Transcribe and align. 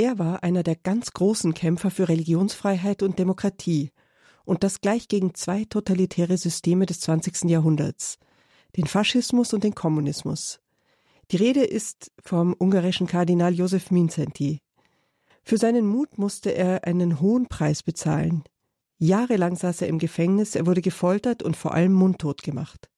Er 0.00 0.16
war 0.16 0.44
einer 0.44 0.62
der 0.62 0.76
ganz 0.76 1.12
großen 1.12 1.54
Kämpfer 1.54 1.90
für 1.90 2.08
Religionsfreiheit 2.08 3.02
und 3.02 3.18
Demokratie, 3.18 3.90
und 4.44 4.62
das 4.62 4.80
gleich 4.80 5.08
gegen 5.08 5.34
zwei 5.34 5.64
totalitäre 5.64 6.38
Systeme 6.38 6.86
des 6.86 7.00
20. 7.00 7.50
Jahrhunderts, 7.50 8.18
den 8.76 8.86
Faschismus 8.86 9.52
und 9.52 9.64
den 9.64 9.74
Kommunismus. 9.74 10.60
Die 11.32 11.36
Rede 11.36 11.64
ist 11.64 12.12
vom 12.22 12.54
ungarischen 12.56 13.08
Kardinal 13.08 13.52
Josef 13.52 13.90
Mindszenty. 13.90 14.60
Für 15.42 15.58
seinen 15.58 15.88
Mut 15.88 16.16
musste 16.16 16.54
er 16.54 16.84
einen 16.84 17.20
hohen 17.20 17.48
Preis 17.48 17.82
bezahlen. 17.82 18.44
Jahrelang 18.98 19.56
saß 19.56 19.82
er 19.82 19.88
im 19.88 19.98
Gefängnis, 19.98 20.54
er 20.54 20.66
wurde 20.66 20.80
gefoltert 20.80 21.42
und 21.42 21.56
vor 21.56 21.74
allem 21.74 21.92
mundtot 21.92 22.44
gemacht. 22.44 22.88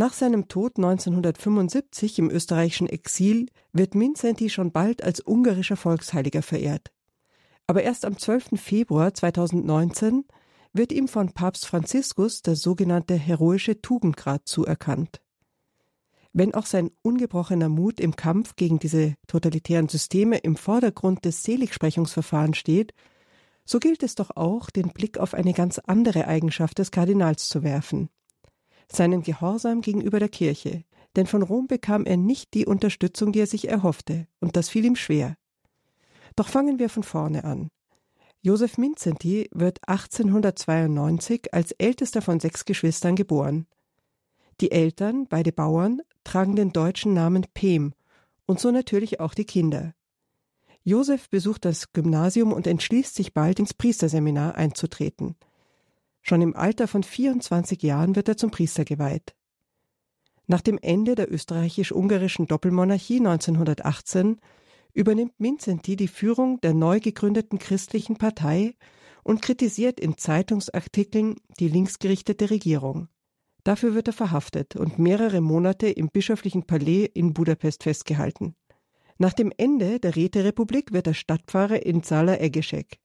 Nach 0.00 0.14
seinem 0.14 0.48
Tod 0.48 0.78
1975 0.78 2.20
im 2.20 2.30
österreichischen 2.30 2.88
Exil 2.88 3.50
wird 3.74 3.94
Mindszenty 3.94 4.48
schon 4.48 4.72
bald 4.72 5.04
als 5.04 5.20
ungarischer 5.20 5.76
Volksheiliger 5.76 6.40
verehrt. 6.40 6.90
Aber 7.66 7.82
erst 7.82 8.06
am 8.06 8.16
12. 8.16 8.58
Februar 8.58 9.12
2019 9.12 10.24
wird 10.72 10.92
ihm 10.92 11.06
von 11.06 11.34
Papst 11.34 11.66
Franziskus 11.66 12.40
der 12.40 12.56
sogenannte 12.56 13.14
heroische 13.14 13.82
Tugendgrad 13.82 14.48
zuerkannt. 14.48 15.20
Wenn 16.32 16.54
auch 16.54 16.64
sein 16.64 16.92
ungebrochener 17.02 17.68
Mut 17.68 18.00
im 18.00 18.16
Kampf 18.16 18.56
gegen 18.56 18.78
diese 18.78 19.16
totalitären 19.26 19.90
Systeme 19.90 20.38
im 20.38 20.56
Vordergrund 20.56 21.26
des 21.26 21.42
Seligsprechungsverfahrens 21.42 22.56
steht, 22.56 22.94
so 23.66 23.78
gilt 23.78 24.02
es 24.02 24.14
doch 24.14 24.30
auch, 24.34 24.70
den 24.70 24.94
Blick 24.94 25.18
auf 25.18 25.34
eine 25.34 25.52
ganz 25.52 25.78
andere 25.78 26.26
Eigenschaft 26.26 26.78
des 26.78 26.90
Kardinals 26.90 27.50
zu 27.50 27.62
werfen. 27.62 28.08
Seinen 28.92 29.22
Gehorsam 29.22 29.82
gegenüber 29.82 30.18
der 30.18 30.28
Kirche, 30.28 30.84
denn 31.16 31.26
von 31.26 31.42
Rom 31.42 31.66
bekam 31.66 32.04
er 32.06 32.16
nicht 32.16 32.54
die 32.54 32.66
Unterstützung, 32.66 33.32
die 33.32 33.40
er 33.40 33.46
sich 33.46 33.68
erhoffte, 33.68 34.26
und 34.40 34.56
das 34.56 34.68
fiel 34.68 34.84
ihm 34.84 34.96
schwer. 34.96 35.36
Doch 36.36 36.48
fangen 36.48 36.78
wir 36.78 36.88
von 36.88 37.02
vorne 37.02 37.44
an. 37.44 37.70
Josef 38.42 38.78
Minzenti 38.78 39.48
wird 39.52 39.78
1892 39.86 41.52
als 41.52 41.72
ältester 41.72 42.22
von 42.22 42.40
sechs 42.40 42.64
Geschwistern 42.64 43.14
geboren. 43.14 43.66
Die 44.60 44.72
Eltern, 44.72 45.26
beide 45.28 45.52
Bauern, 45.52 46.00
tragen 46.24 46.56
den 46.56 46.72
deutschen 46.72 47.12
Namen 47.12 47.46
Pem 47.54 47.92
und 48.46 48.58
so 48.58 48.70
natürlich 48.70 49.20
auch 49.20 49.34
die 49.34 49.44
Kinder. 49.44 49.94
Josef 50.82 51.28
besucht 51.28 51.64
das 51.64 51.92
Gymnasium 51.92 52.52
und 52.52 52.66
entschließt 52.66 53.14
sich 53.14 53.34
bald 53.34 53.58
ins 53.58 53.74
Priesterseminar 53.74 54.54
einzutreten. 54.54 55.36
Schon 56.22 56.42
im 56.42 56.54
Alter 56.54 56.86
von 56.86 57.02
24 57.02 57.82
Jahren 57.82 58.16
wird 58.16 58.28
er 58.28 58.36
zum 58.36 58.50
Priester 58.50 58.84
geweiht. 58.84 59.34
Nach 60.46 60.60
dem 60.60 60.78
Ende 60.78 61.14
der 61.14 61.32
österreichisch-ungarischen 61.32 62.46
Doppelmonarchie 62.46 63.18
1918 63.18 64.40
übernimmt 64.92 65.38
Minzenti 65.38 65.96
die 65.96 66.08
Führung 66.08 66.60
der 66.60 66.74
neu 66.74 67.00
gegründeten 67.00 67.58
christlichen 67.58 68.16
Partei 68.16 68.74
und 69.22 69.42
kritisiert 69.42 70.00
in 70.00 70.16
Zeitungsartikeln 70.16 71.36
die 71.58 71.68
linksgerichtete 71.68 72.50
Regierung. 72.50 73.08
Dafür 73.64 73.94
wird 73.94 74.08
er 74.08 74.14
verhaftet 74.14 74.76
und 74.76 74.98
mehrere 74.98 75.40
Monate 75.40 75.88
im 75.88 76.08
bischöflichen 76.08 76.64
Palais 76.64 77.04
in 77.04 77.34
Budapest 77.34 77.82
festgehalten. 77.82 78.56
Nach 79.18 79.34
dem 79.34 79.52
Ende 79.56 80.00
der 80.00 80.16
Räterepublik 80.16 80.92
wird 80.92 81.06
er 81.06 81.14
Stadtpfarrer 81.14 81.84
in 81.84 82.02
Zala 82.02 82.40
Egeshek. 82.40 82.98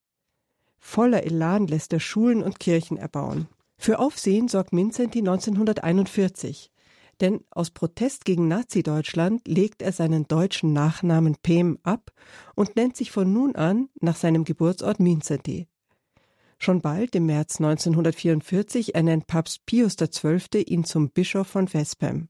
Voller 0.87 1.23
Elan 1.23 1.65
lässt 1.65 1.93
er 1.93 1.99
Schulen 1.99 2.43
und 2.43 2.59
Kirchen 2.59 2.95
erbauen. 2.95 3.47
Für 3.75 3.97
Aufsehen 3.97 4.47
sorgt 4.47 4.71
Minzenti 4.71 5.17
1941, 5.17 6.71
denn 7.19 7.43
aus 7.49 7.71
Protest 7.71 8.23
gegen 8.23 8.47
Nazi-Deutschland 8.47 9.47
legt 9.47 9.81
er 9.81 9.91
seinen 9.91 10.27
deutschen 10.27 10.73
Nachnamen 10.73 11.37
Pem 11.41 11.79
ab 11.81 12.11
und 12.53 12.75
nennt 12.75 12.95
sich 12.95 13.11
von 13.11 13.33
nun 13.33 13.55
an 13.55 13.89
nach 13.99 14.15
seinem 14.15 14.43
Geburtsort 14.45 14.99
Minzeti. 14.99 15.67
Schon 16.59 16.81
bald, 16.81 17.15
im 17.15 17.25
März 17.25 17.59
1944, 17.59 18.93
ernennt 18.93 19.25
Papst 19.25 19.65
Pius 19.65 19.97
XII. 19.97 20.61
ihn 20.61 20.85
zum 20.85 21.09
Bischof 21.09 21.47
von 21.47 21.67
Veszprem. 21.67 22.29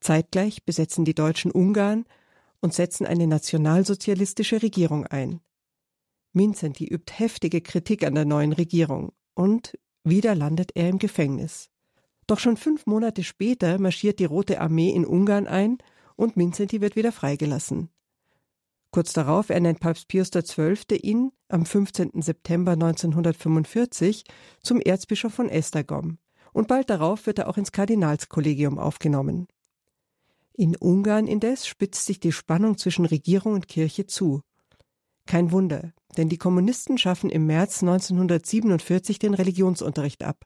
Zeitgleich 0.00 0.64
besetzen 0.64 1.04
die 1.04 1.14
Deutschen 1.14 1.52
Ungarn 1.52 2.06
und 2.60 2.72
setzen 2.72 3.06
eine 3.06 3.26
nationalsozialistische 3.26 4.62
Regierung 4.62 5.06
ein. 5.06 5.42
Minzenti 6.38 6.86
übt 6.86 7.12
heftige 7.16 7.60
Kritik 7.60 8.06
an 8.06 8.14
der 8.14 8.24
neuen 8.24 8.52
Regierung 8.52 9.10
und 9.34 9.76
wieder 10.04 10.36
landet 10.36 10.70
er 10.76 10.88
im 10.88 11.00
Gefängnis. 11.00 11.68
Doch 12.28 12.38
schon 12.38 12.56
fünf 12.56 12.86
Monate 12.86 13.24
später 13.24 13.80
marschiert 13.80 14.20
die 14.20 14.24
Rote 14.24 14.60
Armee 14.60 14.90
in 14.90 15.04
Ungarn 15.04 15.48
ein 15.48 15.78
und 16.14 16.36
Minzenti 16.36 16.80
wird 16.80 16.94
wieder 16.94 17.10
freigelassen. 17.10 17.88
Kurz 18.92 19.12
darauf 19.12 19.50
ernennt 19.50 19.80
Papst 19.80 20.06
Pius 20.06 20.30
XII. 20.30 20.96
ihn 21.02 21.32
am 21.48 21.66
15. 21.66 22.22
September 22.22 22.72
1945 22.72 24.22
zum 24.62 24.80
Erzbischof 24.80 25.34
von 25.34 25.48
Esztergom 25.48 26.18
und 26.52 26.68
bald 26.68 26.88
darauf 26.88 27.26
wird 27.26 27.40
er 27.40 27.48
auch 27.48 27.58
ins 27.58 27.72
Kardinalskollegium 27.72 28.78
aufgenommen. 28.78 29.48
In 30.52 30.76
Ungarn 30.76 31.26
indes 31.26 31.66
spitzt 31.66 32.06
sich 32.06 32.20
die 32.20 32.32
Spannung 32.32 32.78
zwischen 32.78 33.06
Regierung 33.06 33.54
und 33.54 33.66
Kirche 33.66 34.06
zu. 34.06 34.42
Kein 35.26 35.50
Wunder, 35.50 35.92
denn 36.18 36.28
die 36.28 36.36
Kommunisten 36.36 36.98
schaffen 36.98 37.30
im 37.30 37.46
März 37.46 37.82
1947 37.82 39.18
den 39.18 39.34
Religionsunterricht 39.34 40.24
ab. 40.24 40.44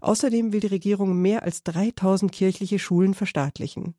Außerdem 0.00 0.52
will 0.52 0.60
die 0.60 0.68
Regierung 0.68 1.20
mehr 1.20 1.42
als 1.42 1.62
3000 1.62 2.30
kirchliche 2.30 2.78
Schulen 2.78 3.14
verstaatlichen. 3.14 3.94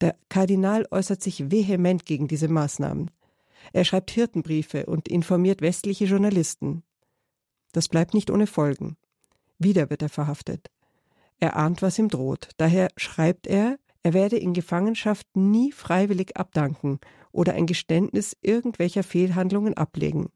Der 0.00 0.16
Kardinal 0.30 0.88
äußert 0.90 1.22
sich 1.22 1.50
vehement 1.50 2.06
gegen 2.06 2.26
diese 2.26 2.48
Maßnahmen. 2.48 3.10
Er 3.72 3.84
schreibt 3.84 4.10
Hirtenbriefe 4.10 4.86
und 4.86 5.06
informiert 5.08 5.60
westliche 5.60 6.06
Journalisten. 6.06 6.82
Das 7.72 7.88
bleibt 7.88 8.14
nicht 8.14 8.30
ohne 8.30 8.46
Folgen. 8.46 8.96
Wieder 9.58 9.90
wird 9.90 10.02
er 10.02 10.08
verhaftet. 10.08 10.70
Er 11.38 11.56
ahnt, 11.56 11.82
was 11.82 11.98
ihm 11.98 12.08
droht. 12.08 12.48
Daher 12.56 12.88
schreibt 12.96 13.46
er, 13.46 13.78
er 14.04 14.12
werde 14.12 14.36
in 14.36 14.52
Gefangenschaft 14.52 15.26
nie 15.34 15.72
freiwillig 15.72 16.36
abdanken 16.36 17.00
oder 17.32 17.54
ein 17.54 17.66
Geständnis 17.66 18.36
irgendwelcher 18.42 19.02
Fehlhandlungen 19.02 19.74
ablegen. 19.74 20.28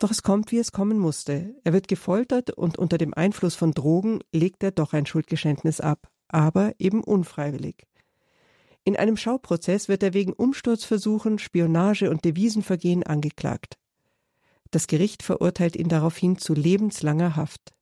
Doch 0.00 0.10
es 0.10 0.22
kommt, 0.22 0.50
wie 0.50 0.58
es 0.58 0.72
kommen 0.72 0.98
musste. 0.98 1.54
Er 1.62 1.72
wird 1.72 1.86
gefoltert 1.86 2.50
und 2.50 2.78
unter 2.78 2.98
dem 2.98 3.14
Einfluss 3.14 3.54
von 3.54 3.70
Drogen 3.72 4.18
legt 4.32 4.64
er 4.64 4.72
doch 4.72 4.92
ein 4.92 5.06
Schuldgeständnis 5.06 5.80
ab, 5.80 6.10
aber 6.26 6.72
eben 6.78 7.04
unfreiwillig. 7.04 7.86
In 8.82 8.96
einem 8.96 9.16
Schauprozess 9.16 9.88
wird 9.88 10.02
er 10.02 10.12
wegen 10.12 10.32
Umsturzversuchen, 10.32 11.38
Spionage 11.38 12.10
und 12.10 12.24
Devisenvergehen 12.24 13.04
angeklagt. 13.04 13.78
Das 14.72 14.88
Gericht 14.88 15.22
verurteilt 15.22 15.76
ihn 15.76 15.88
daraufhin 15.88 16.38
zu 16.38 16.54
lebenslanger 16.54 17.36
Haft. 17.36 17.72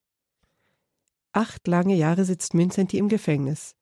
Acht 1.32 1.66
lange 1.66 1.94
Jahre 1.94 2.26
sitzt 2.26 2.52
Minzenti 2.52 2.98
im 2.98 3.08
Gefängnis. 3.08 3.74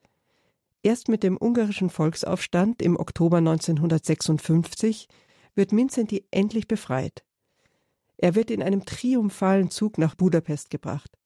Erst 0.82 1.08
mit 1.08 1.22
dem 1.22 1.36
ungarischen 1.36 1.90
Volksaufstand 1.90 2.82
im 2.82 2.96
Oktober 2.96 3.38
1956 3.38 5.08
wird 5.54 5.72
Minzenti 5.72 6.24
endlich 6.30 6.68
befreit. 6.68 7.24
Er 8.18 8.34
wird 8.34 8.50
in 8.50 8.62
einem 8.62 8.84
triumphalen 8.84 9.70
Zug 9.70 9.98
nach 9.98 10.14
Budapest 10.14 10.70
gebracht. 10.70 11.18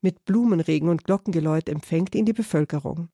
Mit 0.00 0.24
Blumenregen 0.24 0.88
und 0.88 1.04
Glockengeläut 1.04 1.68
empfängt 1.68 2.14
ihn 2.14 2.24
die 2.24 2.32
Bevölkerung. 2.32 3.08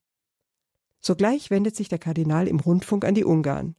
Sogleich 1.01 1.51
wendet 1.51 1.77
sich 1.77 1.89
der 1.89 1.99
Kardinal 1.99 2.49
im 2.49 2.61
Rundfunk 2.61 3.05
an 3.05 3.15
die 3.15 3.25
Ungarn. 3.25 3.77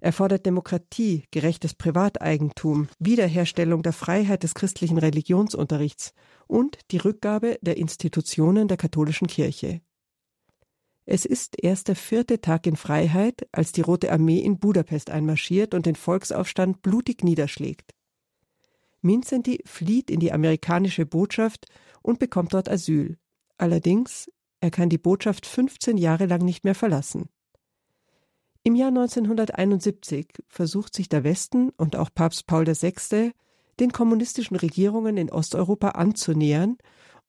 Er 0.00 0.12
fordert 0.12 0.46
Demokratie, 0.46 1.24
gerechtes 1.30 1.74
Privateigentum, 1.74 2.88
Wiederherstellung 2.98 3.82
der 3.82 3.92
Freiheit 3.92 4.42
des 4.42 4.54
christlichen 4.54 4.96
Religionsunterrichts 4.96 6.14
und 6.46 6.78
die 6.90 6.96
Rückgabe 6.96 7.58
der 7.60 7.76
Institutionen 7.76 8.66
der 8.66 8.78
katholischen 8.78 9.26
Kirche. 9.26 9.82
Es 11.06 11.24
ist 11.24 11.56
erst 11.62 11.88
der 11.88 11.96
vierte 11.96 12.40
Tag 12.40 12.66
in 12.66 12.76
Freiheit, 12.76 13.48
als 13.52 13.72
die 13.72 13.80
Rote 13.80 14.12
Armee 14.12 14.38
in 14.40 14.58
Budapest 14.58 15.10
einmarschiert 15.10 15.74
und 15.74 15.86
den 15.86 15.96
Volksaufstand 15.96 16.82
blutig 16.82 17.24
niederschlägt. 17.24 17.94
Mincendi 19.02 19.62
flieht 19.64 20.10
in 20.10 20.20
die 20.20 20.32
amerikanische 20.32 21.06
Botschaft 21.06 21.66
und 22.02 22.18
bekommt 22.18 22.54
dort 22.54 22.68
Asyl. 22.68 23.16
Allerdings, 23.56 24.30
er 24.60 24.70
kann 24.70 24.88
die 24.88 24.98
Botschaft 24.98 25.46
15 25.46 25.96
Jahre 25.96 26.26
lang 26.26 26.42
nicht 26.42 26.64
mehr 26.64 26.74
verlassen. 26.74 27.28
Im 28.62 28.74
Jahr 28.74 28.88
1971 28.88 30.28
versucht 30.48 30.94
sich 30.94 31.08
der 31.08 31.24
Westen 31.24 31.70
und 31.70 31.96
auch 31.96 32.10
Papst 32.14 32.46
Paul 32.46 32.66
VI. 32.66 33.32
den 33.78 33.90
kommunistischen 33.90 34.56
Regierungen 34.56 35.16
in 35.16 35.30
Osteuropa 35.30 35.90
anzunähern 35.90 36.76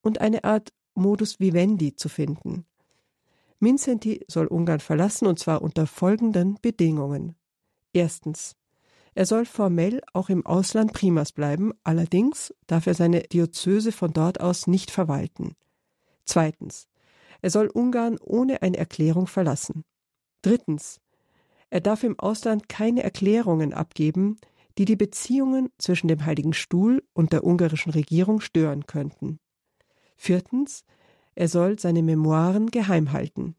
und 0.02 0.20
eine 0.20 0.44
Art 0.44 0.74
Modus 0.94 1.40
vivendi 1.40 1.96
zu 1.96 2.10
finden. 2.10 2.66
Mincendi 3.62 4.24
soll 4.26 4.46
Ungarn 4.48 4.80
verlassen 4.80 5.26
und 5.26 5.38
zwar 5.38 5.62
unter 5.62 5.86
folgenden 5.86 6.58
Bedingungen. 6.60 7.36
Erstens. 7.92 8.56
Er 9.14 9.24
soll 9.26 9.44
formell 9.44 10.00
auch 10.14 10.30
im 10.30 10.44
Ausland 10.44 10.92
Primas 10.94 11.32
bleiben, 11.32 11.72
allerdings 11.84 12.54
darf 12.66 12.86
er 12.86 12.94
seine 12.94 13.20
Diözese 13.20 13.92
von 13.92 14.12
dort 14.12 14.40
aus 14.40 14.66
nicht 14.66 14.90
verwalten. 14.90 15.54
Zweitens. 16.24 16.88
Er 17.40 17.50
soll 17.50 17.68
Ungarn 17.68 18.18
ohne 18.18 18.62
eine 18.62 18.78
Erklärung 18.78 19.26
verlassen. 19.26 19.84
Drittens. 20.42 21.00
Er 21.70 21.80
darf 21.80 22.02
im 22.02 22.18
Ausland 22.18 22.68
keine 22.68 23.02
Erklärungen 23.02 23.74
abgeben, 23.74 24.38
die 24.78 24.86
die 24.86 24.96
Beziehungen 24.96 25.70
zwischen 25.78 26.08
dem 26.08 26.24
Heiligen 26.24 26.52
Stuhl 26.52 27.04
und 27.12 27.32
der 27.32 27.44
ungarischen 27.44 27.92
Regierung 27.92 28.40
stören 28.40 28.86
könnten. 28.86 29.38
Viertens, 30.16 30.84
er 31.34 31.48
soll 31.48 31.78
seine 31.78 32.02
Memoiren 32.02 32.70
geheim 32.70 33.12
halten. 33.12 33.56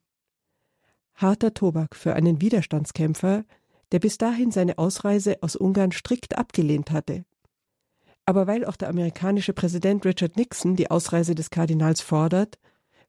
Harter 1.15 1.53
Tobak 1.53 1.95
für 1.95 2.13
einen 2.13 2.41
Widerstandskämpfer, 2.41 3.45
der 3.91 3.99
bis 3.99 4.17
dahin 4.17 4.51
seine 4.51 4.77
Ausreise 4.77 5.37
aus 5.41 5.55
Ungarn 5.55 5.91
strikt 5.91 6.37
abgelehnt 6.37 6.91
hatte. 6.91 7.25
Aber 8.25 8.47
weil 8.47 8.65
auch 8.65 8.75
der 8.75 8.89
amerikanische 8.89 9.53
Präsident 9.53 10.05
Richard 10.05 10.37
Nixon 10.37 10.75
die 10.75 10.89
Ausreise 10.89 11.35
des 11.35 11.49
Kardinals 11.49 12.01
fordert, 12.01 12.57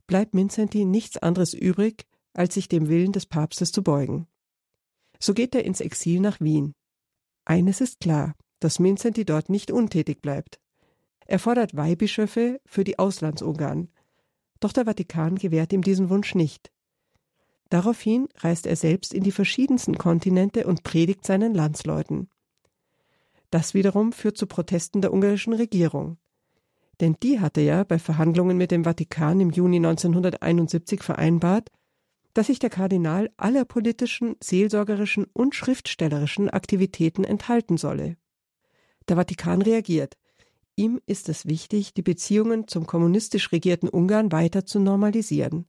bleibt 0.07 0.35
Mincenty 0.35 0.85
nichts 0.85 1.17
anderes 1.17 1.55
übrig, 1.55 2.07
als 2.35 2.55
sich 2.55 2.69
dem 2.69 2.89
Willen 2.89 3.13
des 3.13 3.27
Papstes 3.27 3.73
zu 3.73 3.83
beugen. 3.83 4.27
So 5.19 5.33
geht 5.33 5.55
er 5.55 5.65
ins 5.65 5.81
Exil 5.81 6.21
nach 6.21 6.41
Wien. 6.41 6.75
Eines 7.45 7.81
ist 7.81 8.01
klar, 8.01 8.35
dass 8.61 8.79
Mincenty 8.79 9.25
dort 9.25 9.49
nicht 9.49 9.71
untätig 9.71 10.21
bleibt. 10.21 10.61
Er 11.27 11.39
fordert 11.39 11.77
Weihbischöfe 11.77 12.61
für 12.67 12.85
die 12.85 12.99
Auslandsungarn, 12.99 13.89
doch 14.65 14.73
der 14.73 14.87
Vatikan 14.87 15.37
gewährt 15.37 15.73
ihm 15.73 15.83
diesen 15.83 16.09
Wunsch 16.09 16.35
nicht. 16.35 16.73
Daraufhin 17.69 18.29
reist 18.39 18.67
er 18.67 18.77
selbst 18.77 19.13
in 19.13 19.23
die 19.23 19.33
verschiedensten 19.33 19.99
Kontinente 19.99 20.67
und 20.67 20.83
predigt 20.83 21.27
seinen 21.27 21.55
Landsleuten. 21.55 22.29
Das 23.51 23.75
wiederum 23.75 24.13
führt 24.13 24.37
zu 24.39 24.47
Protesten 24.47 25.01
der 25.01 25.13
ungarischen 25.13 25.53
Regierung. 25.53 26.17
Denn 27.01 27.17
die 27.23 27.41
hatte 27.41 27.61
ja 27.61 27.85
bei 27.85 27.99
Verhandlungen 27.99 28.57
mit 28.57 28.71
dem 28.71 28.85
Vatikan 28.85 29.41
im 29.41 29.51
Juni 29.51 29.77
1971 29.77 31.03
vereinbart, 31.03 31.71
dass 32.33 32.47
sich 32.49 32.59
der 32.59 32.71
Kardinal 32.71 33.31
aller 33.37 33.65
politischen, 33.65 34.37
seelsorgerischen 34.43 35.27
und 35.33 35.55
schriftstellerischen 35.55 36.51
Aktivitäten 36.51 37.25
enthalten 37.25 37.77
solle. 37.77 38.17
Der 39.09 39.17
Vatikan 39.17 39.63
reagiert. 39.63 40.17
Ihm 40.77 41.01
ist 41.07 41.29
es 41.29 41.47
wichtig, 41.47 41.95
die 41.95 42.03
Beziehungen 42.03 42.67
zum 42.67 42.87
kommunistisch 42.87 43.53
regierten 43.53 43.89
Ungarn 43.89 44.33
weiter 44.33 44.67
zu 44.67 44.81
normalisieren. 44.81 45.67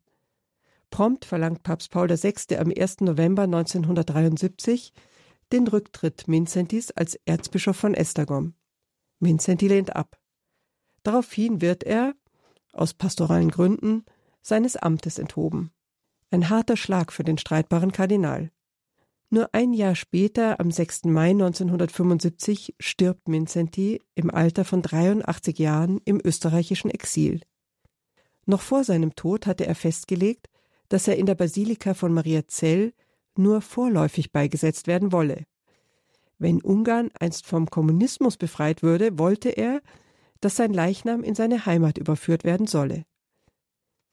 Prompt 0.89 1.25
verlangt 1.25 1.63
Papst 1.63 1.91
Paul 1.91 2.09
VI. 2.09 2.57
am 2.57 2.71
1. 2.75 3.01
November 3.01 3.43
1973 3.43 4.93
den 5.51 5.67
Rücktritt 5.67 6.27
Mincentis 6.27 6.91
als 6.91 7.19
Erzbischof 7.25 7.77
von 7.77 7.93
Esztergom. 7.93 8.55
Mincenti 9.19 9.67
lehnt 9.67 9.95
ab. 9.95 10.19
Daraufhin 11.03 11.61
wird 11.61 11.83
er, 11.83 12.15
aus 12.73 12.93
pastoralen 12.93 13.51
Gründen, 13.51 14.05
seines 14.41 14.75
Amtes 14.75 15.19
enthoben. 15.19 15.71
Ein 16.31 16.49
harter 16.49 16.77
Schlag 16.77 17.13
für 17.13 17.23
den 17.23 17.37
streitbaren 17.37 17.91
Kardinal. 17.91 18.51
Nur 19.29 19.49
ein 19.53 19.73
Jahr 19.73 19.95
später, 19.95 20.59
am 20.59 20.71
6. 20.71 21.05
Mai 21.05 21.31
1975, 21.31 22.75
stirbt 22.79 23.27
Mincenti 23.27 24.01
im 24.13 24.29
Alter 24.29 24.65
von 24.65 24.81
83 24.81 25.57
Jahren 25.57 25.99
im 26.05 26.21
österreichischen 26.23 26.91
Exil. 26.91 27.41
Noch 28.45 28.61
vor 28.61 28.83
seinem 28.83 29.15
Tod 29.15 29.47
hatte 29.47 29.65
er 29.65 29.75
festgelegt, 29.75 30.47
dass 30.89 31.07
er 31.07 31.17
in 31.17 31.25
der 31.25 31.35
Basilika 31.35 31.95
von 31.95 32.13
Maria 32.13 32.47
Zell 32.47 32.93
nur 33.35 33.61
vorläufig 33.61 34.31
beigesetzt 34.31 34.87
werden 34.87 35.11
wolle. 35.11 35.45
Wenn 36.37 36.61
Ungarn 36.61 37.09
einst 37.19 37.45
vom 37.47 37.69
Kommunismus 37.69 38.37
befreit 38.37 38.83
würde, 38.83 39.17
wollte 39.17 39.49
er, 39.49 39.81
dass 40.41 40.57
sein 40.57 40.73
Leichnam 40.73 41.23
in 41.23 41.33
seine 41.33 41.65
Heimat 41.65 41.97
überführt 41.97 42.43
werden 42.43 42.67
solle. 42.67 43.05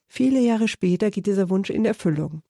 Viele 0.07 0.41
Jahre 0.41 0.69
später 0.69 1.11
geht 1.11 1.27
dieser 1.27 1.51
Wunsch 1.51 1.71
in 1.71 1.85
Erfüllung. 1.85 2.43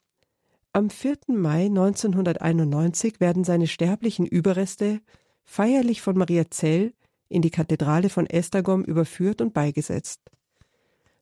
Am 0.75 0.89
4. 0.89 1.19
Mai 1.27 1.67
1991 1.67 3.21
werden 3.21 3.45
seine 3.45 3.67
sterblichen 3.67 4.25
Überreste 4.25 5.03
feierlich 5.45 6.01
von 6.01 6.17
Maria 6.17 6.51
Zell 6.51 6.95
in 7.29 7.43
die 7.43 7.51
Kathedrale 7.51 8.09
von 8.09 8.25
Esztergom 8.25 8.83
überführt 8.83 9.43
und 9.43 9.53
beigesetzt. 9.53 10.23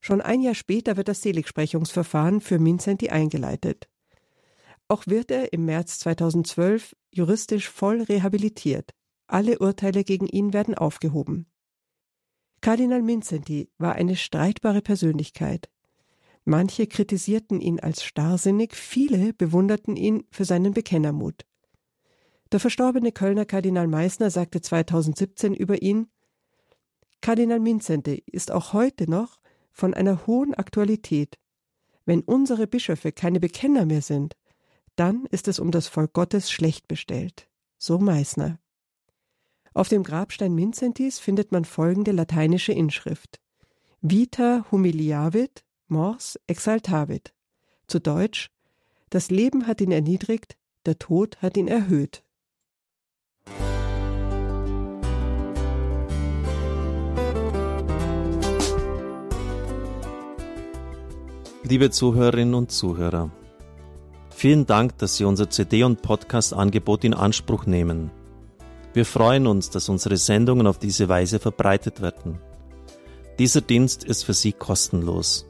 Schon 0.01 0.21
ein 0.21 0.41
Jahr 0.41 0.55
später 0.55 0.97
wird 0.97 1.09
das 1.09 1.23
Seligsprechungsverfahren 1.23 2.41
für 2.41 2.61
Minzenti 2.61 3.09
eingeleitet. 3.09 3.89
Auch 4.87 5.09
wird 5.09 5.33
er 5.33 5.53
im 5.53 5.65
März 5.65 5.99
2012 5.99 6.95
juristisch 7.11 7.69
voll 7.69 8.03
rehabilitiert. 8.03 8.95
Alle 9.27 9.59
Urteile 9.59 10.05
gegen 10.05 10.29
ihn 10.29 10.53
werden 10.53 10.77
aufgehoben. 10.77 11.47
Kardinal 12.61 13.03
Minzenti 13.03 13.69
war 13.79 13.97
eine 13.97 14.15
streitbare 14.15 14.81
Persönlichkeit. 14.81 15.69
Manche 16.45 16.87
kritisierten 16.87 17.61
ihn 17.61 17.81
als 17.81 18.03
starrsinnig, 18.03 18.75
viele 18.75 19.33
bewunderten 19.35 19.97
ihn 19.97 20.25
für 20.31 20.45
seinen 20.45 20.73
Bekennermut. 20.73 21.45
Der 22.53 22.61
verstorbene 22.61 23.13
Kölner 23.13 23.45
Kardinal 23.45 23.87
Meissner 23.87 24.31
sagte 24.31 24.61
2017 24.61 25.55
über 25.55 25.83
ihn 25.83 26.09
Kardinal 27.21 27.61
Minzenti 27.61 28.23
ist 28.27 28.51
auch 28.51 28.73
heute 28.73 29.09
noch 29.09 29.39
von 29.71 29.95
einer 29.95 30.27
hohen 30.27 30.55
Aktualität. 30.55 31.39
Wenn 32.07 32.23
unsere 32.23 32.67
Bischöfe 32.67 33.13
keine 33.13 33.41
Bekenner 33.41 33.85
mehr 33.85 34.03
sind, 34.03 34.37
dann 34.97 35.27
ist 35.27 35.47
es 35.47 35.59
um 35.59 35.71
das 35.71 35.87
Volk 35.87 36.13
Gottes 36.15 36.51
schlecht 36.51 36.89
bestellt. 36.89 37.49
So 37.79 37.99
Meißner. 37.99 38.59
Auf 39.75 39.89
dem 39.89 40.03
Grabstein 40.03 40.55
Mincentis 40.55 41.19
findet 41.19 41.53
man 41.53 41.65
folgende 41.65 42.11
lateinische 42.11 42.73
Inschrift: 42.73 43.41
Vita 44.01 44.67
humiliavit, 44.71 45.63
mors 45.91 46.39
exaltavit. 46.47 47.35
Zu 47.87 48.01
Deutsch: 48.01 48.51
Das 49.11 49.31
Leben 49.31 49.67
hat 49.67 49.81
ihn 49.81 49.93
erniedrigt, 49.93 50.57
der 50.87 50.99
Tod 50.99 51.43
hat 51.43 51.57
ihn 51.57 51.69
erhöht. 51.69 52.25
Liebe 61.63 61.91
Zuhörerinnen 61.91 62.55
und 62.55 62.73
Zuhörer, 62.73 63.31
Vielen 64.41 64.65
Dank, 64.65 64.97
dass 64.97 65.19
Sie 65.19 65.25
unser 65.25 65.51
CD- 65.51 65.85
und 65.85 66.01
Podcast-Angebot 66.01 67.05
in 67.05 67.13
Anspruch 67.13 67.67
nehmen. 67.67 68.11
Wir 68.95 69.05
freuen 69.05 69.47
uns, 69.47 69.69
dass 69.69 69.91
unsere 69.91 70.17
Sendungen 70.17 70.67
auf 70.67 70.79
diese 70.79 71.11
Weise 71.11 71.39
verbreitet 71.39 72.01
werden. 72.01 72.39
Dieser 73.39 73.61
Dienst 73.61 74.03
ist 74.03 74.25
für 74.25 74.33
Sie 74.33 74.53
kostenlos. 74.53 75.50